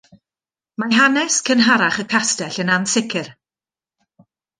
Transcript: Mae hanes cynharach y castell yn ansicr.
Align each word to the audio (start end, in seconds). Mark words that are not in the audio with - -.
Mae 0.83 0.95
hanes 0.99 1.35
cynharach 1.49 1.99
y 2.03 2.05
castell 2.13 2.57
yn 2.65 2.73
ansicr. 2.77 3.29